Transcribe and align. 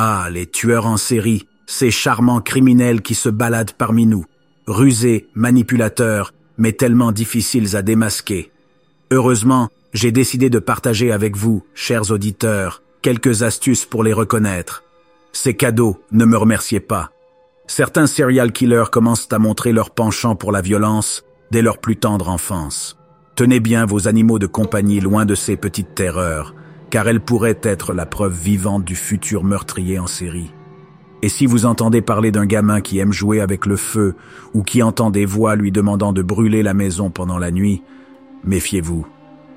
Ah, 0.00 0.28
les 0.30 0.46
tueurs 0.46 0.86
en 0.86 0.96
série, 0.96 1.48
ces 1.66 1.90
charmants 1.90 2.40
criminels 2.40 3.02
qui 3.02 3.16
se 3.16 3.28
baladent 3.28 3.72
parmi 3.72 4.06
nous, 4.06 4.26
rusés, 4.68 5.26
manipulateurs, 5.34 6.32
mais 6.56 6.70
tellement 6.70 7.10
difficiles 7.10 7.74
à 7.74 7.82
démasquer. 7.82 8.52
Heureusement, 9.10 9.70
j'ai 9.92 10.12
décidé 10.12 10.50
de 10.50 10.60
partager 10.60 11.10
avec 11.10 11.36
vous, 11.36 11.64
chers 11.74 12.12
auditeurs, 12.12 12.80
quelques 13.02 13.42
astuces 13.42 13.86
pour 13.86 14.04
les 14.04 14.12
reconnaître. 14.12 14.84
Ces 15.32 15.54
cadeaux, 15.54 16.00
ne 16.12 16.24
me 16.24 16.36
remerciez 16.36 16.78
pas. 16.78 17.10
Certains 17.66 18.06
serial 18.06 18.52
killers 18.52 18.92
commencent 18.92 19.32
à 19.32 19.40
montrer 19.40 19.72
leur 19.72 19.90
penchant 19.90 20.36
pour 20.36 20.52
la 20.52 20.60
violence 20.60 21.24
dès 21.50 21.60
leur 21.60 21.78
plus 21.78 21.96
tendre 21.96 22.28
enfance. 22.28 22.96
Tenez 23.34 23.58
bien 23.58 23.84
vos 23.84 24.06
animaux 24.06 24.38
de 24.38 24.46
compagnie 24.46 25.00
loin 25.00 25.24
de 25.24 25.34
ces 25.34 25.56
petites 25.56 25.96
terreurs, 25.96 26.54
car 26.90 27.08
elles 27.08 27.20
pourraient 27.20 27.60
être 27.62 27.92
la 27.92 28.06
preuve 28.06 28.34
vivante 28.34 28.84
du 28.84 28.96
futur 28.96 29.44
meurtrier 29.44 29.98
en 29.98 30.06
série. 30.06 30.52
Et 31.22 31.28
si 31.28 31.46
vous 31.46 31.66
entendez 31.66 32.00
parler 32.00 32.30
d'un 32.30 32.46
gamin 32.46 32.80
qui 32.80 32.98
aime 32.98 33.12
jouer 33.12 33.40
avec 33.40 33.66
le 33.66 33.76
feu 33.76 34.14
ou 34.54 34.62
qui 34.62 34.82
entend 34.82 35.10
des 35.10 35.26
voix 35.26 35.56
lui 35.56 35.72
demandant 35.72 36.12
de 36.12 36.22
brûler 36.22 36.62
la 36.62 36.74
maison 36.74 37.10
pendant 37.10 37.38
la 37.38 37.50
nuit, 37.50 37.82
méfiez-vous, 38.44 39.06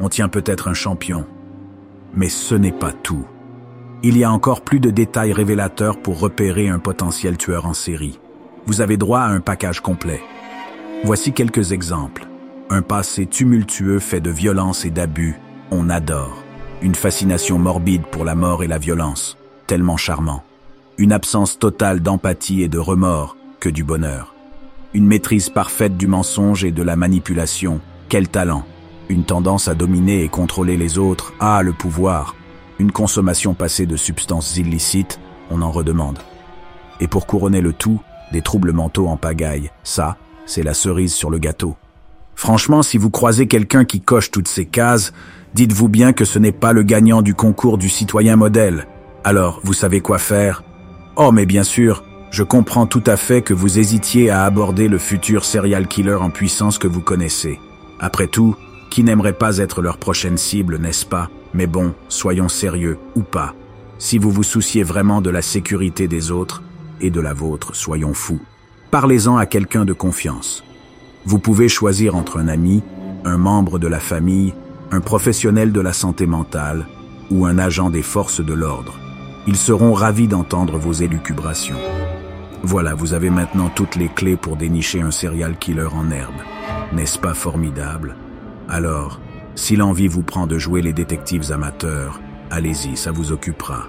on 0.00 0.08
tient 0.08 0.28
peut-être 0.28 0.68
un 0.68 0.74
champion. 0.74 1.24
Mais 2.14 2.28
ce 2.28 2.54
n'est 2.54 2.72
pas 2.72 2.92
tout. 2.92 3.26
Il 4.02 4.18
y 4.18 4.24
a 4.24 4.30
encore 4.30 4.62
plus 4.62 4.80
de 4.80 4.90
détails 4.90 5.32
révélateurs 5.32 6.00
pour 6.02 6.18
repérer 6.18 6.68
un 6.68 6.78
potentiel 6.78 7.38
tueur 7.38 7.66
en 7.66 7.74
série. 7.74 8.18
Vous 8.66 8.80
avez 8.80 8.96
droit 8.96 9.20
à 9.20 9.28
un 9.28 9.40
package 9.40 9.80
complet. 9.80 10.20
Voici 11.04 11.32
quelques 11.32 11.72
exemples. 11.72 12.26
Un 12.70 12.82
passé 12.82 13.26
tumultueux 13.26 14.00
fait 14.00 14.20
de 14.20 14.30
violence 14.30 14.84
et 14.84 14.90
d'abus, 14.90 15.36
on 15.70 15.88
adore. 15.88 16.43
Une 16.84 16.94
fascination 16.94 17.58
morbide 17.58 18.02
pour 18.02 18.26
la 18.26 18.34
mort 18.34 18.62
et 18.62 18.66
la 18.66 18.76
violence, 18.76 19.38
tellement 19.66 19.96
charmant. 19.96 20.42
Une 20.98 21.12
absence 21.12 21.58
totale 21.58 22.00
d'empathie 22.00 22.60
et 22.60 22.68
de 22.68 22.76
remords, 22.76 23.38
que 23.58 23.70
du 23.70 23.84
bonheur. 23.84 24.34
Une 24.92 25.06
maîtrise 25.06 25.48
parfaite 25.48 25.96
du 25.96 26.06
mensonge 26.06 26.62
et 26.62 26.72
de 26.72 26.82
la 26.82 26.94
manipulation, 26.94 27.80
quel 28.10 28.28
talent. 28.28 28.66
Une 29.08 29.24
tendance 29.24 29.66
à 29.66 29.74
dominer 29.74 30.24
et 30.24 30.28
contrôler 30.28 30.76
les 30.76 30.98
autres, 30.98 31.32
ah 31.40 31.62
le 31.62 31.72
pouvoir, 31.72 32.36
une 32.78 32.92
consommation 32.92 33.54
passée 33.54 33.86
de 33.86 33.96
substances 33.96 34.58
illicites, 34.58 35.18
on 35.50 35.62
en 35.62 35.70
redemande. 35.70 36.18
Et 37.00 37.08
pour 37.08 37.26
couronner 37.26 37.62
le 37.62 37.72
tout, 37.72 38.02
des 38.30 38.42
troubles 38.42 38.72
mentaux 38.72 39.08
en 39.08 39.16
pagaille, 39.16 39.70
ça, 39.84 40.18
c'est 40.44 40.62
la 40.62 40.74
cerise 40.74 41.14
sur 41.14 41.30
le 41.30 41.38
gâteau. 41.38 41.76
Franchement, 42.36 42.82
si 42.82 42.98
vous 42.98 43.10
croisez 43.10 43.46
quelqu'un 43.46 43.84
qui 43.84 44.00
coche 44.00 44.30
toutes 44.30 44.48
ces 44.48 44.66
cases, 44.66 45.12
dites-vous 45.54 45.88
bien 45.88 46.12
que 46.12 46.24
ce 46.24 46.38
n'est 46.38 46.52
pas 46.52 46.72
le 46.72 46.82
gagnant 46.82 47.22
du 47.22 47.34
concours 47.34 47.78
du 47.78 47.88
citoyen 47.88 48.36
modèle. 48.36 48.86
Alors, 49.22 49.60
vous 49.64 49.72
savez 49.72 50.00
quoi 50.00 50.18
faire? 50.18 50.62
Oh, 51.16 51.32
mais 51.32 51.46
bien 51.46 51.62
sûr, 51.62 52.04
je 52.30 52.42
comprends 52.42 52.86
tout 52.86 53.04
à 53.06 53.16
fait 53.16 53.42
que 53.42 53.54
vous 53.54 53.78
hésitiez 53.78 54.30
à 54.30 54.44
aborder 54.44 54.88
le 54.88 54.98
futur 54.98 55.44
serial 55.44 55.86
killer 55.86 56.14
en 56.14 56.30
puissance 56.30 56.78
que 56.78 56.88
vous 56.88 57.00
connaissez. 57.00 57.60
Après 58.00 58.26
tout, 58.26 58.56
qui 58.90 59.04
n'aimerait 59.04 59.32
pas 59.32 59.58
être 59.58 59.80
leur 59.80 59.98
prochaine 59.98 60.36
cible, 60.36 60.78
n'est-ce 60.78 61.06
pas? 61.06 61.30
Mais 61.54 61.66
bon, 61.66 61.94
soyons 62.08 62.48
sérieux 62.48 62.98
ou 63.14 63.22
pas. 63.22 63.54
Si 63.98 64.18
vous 64.18 64.30
vous 64.30 64.42
souciez 64.42 64.82
vraiment 64.82 65.20
de 65.20 65.30
la 65.30 65.42
sécurité 65.42 66.08
des 66.08 66.30
autres 66.30 66.62
et 67.00 67.10
de 67.10 67.20
la 67.20 67.32
vôtre, 67.32 67.74
soyons 67.74 68.12
fous. 68.12 68.42
Parlez-en 68.90 69.36
à 69.36 69.46
quelqu'un 69.46 69.84
de 69.84 69.92
confiance. 69.92 70.64
Vous 71.26 71.38
pouvez 71.38 71.68
choisir 71.68 72.16
entre 72.16 72.38
un 72.38 72.48
ami, 72.48 72.82
un 73.24 73.38
membre 73.38 73.78
de 73.78 73.88
la 73.88 74.00
famille, 74.00 74.54
un 74.90 75.00
professionnel 75.00 75.72
de 75.72 75.80
la 75.80 75.92
santé 75.92 76.26
mentale 76.26 76.86
ou 77.30 77.46
un 77.46 77.58
agent 77.58 77.88
des 77.90 78.02
forces 78.02 78.44
de 78.44 78.52
l'ordre. 78.52 78.94
Ils 79.46 79.56
seront 79.56 79.92
ravis 79.92 80.28
d'entendre 80.28 80.78
vos 80.78 80.92
élucubrations. 80.92 81.78
Voilà, 82.62 82.94
vous 82.94 83.14
avez 83.14 83.30
maintenant 83.30 83.68
toutes 83.68 83.96
les 83.96 84.08
clés 84.08 84.36
pour 84.36 84.56
dénicher 84.56 85.00
un 85.00 85.10
serial 85.10 85.58
killer 85.58 85.88
en 85.92 86.10
herbe. 86.10 86.40
N'est-ce 86.92 87.18
pas 87.18 87.34
formidable? 87.34 88.16
Alors, 88.68 89.20
si 89.54 89.76
l'envie 89.76 90.08
vous 90.08 90.22
prend 90.22 90.46
de 90.46 90.58
jouer 90.58 90.82
les 90.82 90.92
détectives 90.92 91.52
amateurs, 91.52 92.20
allez-y, 92.50 92.96
ça 92.96 93.12
vous 93.12 93.32
occupera. 93.32 93.88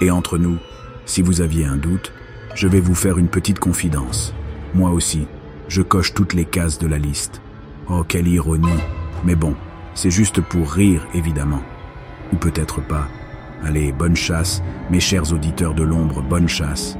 Et 0.00 0.10
entre 0.10 0.38
nous, 0.38 0.58
si 1.06 1.22
vous 1.22 1.40
aviez 1.40 1.66
un 1.66 1.76
doute, 1.76 2.12
je 2.54 2.68
vais 2.68 2.80
vous 2.80 2.94
faire 2.94 3.18
une 3.18 3.28
petite 3.28 3.58
confidence. 3.58 4.34
Moi 4.74 4.90
aussi, 4.90 5.26
je 5.68 5.82
coche 5.82 6.14
toutes 6.14 6.34
les 6.34 6.44
cases 6.44 6.78
de 6.78 6.86
la 6.86 6.98
liste. 6.98 7.40
Oh, 7.88 8.04
quelle 8.06 8.28
ironie. 8.28 8.68
Mais 9.24 9.34
bon, 9.34 9.54
c'est 9.94 10.10
juste 10.10 10.40
pour 10.40 10.70
rire, 10.70 11.06
évidemment. 11.14 11.62
Ou 12.32 12.36
peut-être 12.36 12.80
pas. 12.86 13.08
Allez, 13.62 13.92
bonne 13.92 14.16
chasse, 14.16 14.62
mes 14.90 15.00
chers 15.00 15.32
auditeurs 15.32 15.74
de 15.74 15.82
l'ombre, 15.82 16.22
bonne 16.22 16.48
chasse. 16.48 16.98